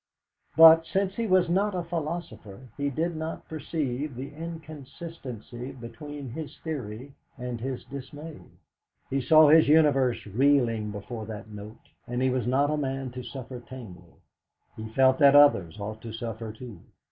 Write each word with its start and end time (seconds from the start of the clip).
But, 0.57 0.87
since 0.87 1.13
he 1.13 1.27
was 1.27 1.47
not 1.47 1.75
a 1.75 1.83
philosopher, 1.83 2.69
he 2.75 2.89
did 2.89 3.15
not 3.15 3.47
perceive 3.47 4.15
the 4.15 4.33
inconsistency 4.33 5.73
between 5.73 6.29
his 6.31 6.57
theory 6.63 7.13
and 7.37 7.61
his 7.61 7.83
dismay. 7.85 8.39
He 9.11 9.21
saw 9.21 9.49
his 9.49 9.67
universe 9.67 10.25
reeling 10.25 10.89
before 10.89 11.27
that 11.27 11.49
note, 11.51 11.89
and 12.07 12.19
he 12.19 12.31
was 12.31 12.47
not 12.47 12.71
a 12.71 12.77
man 12.77 13.11
to 13.11 13.21
suffer 13.21 13.59
tamely; 13.59 14.15
he 14.75 14.89
felt 14.89 15.19
that 15.19 15.35
others 15.35 15.79
ought 15.79 16.01
to 16.01 16.13
suffer 16.13 16.51
too. 16.51 16.79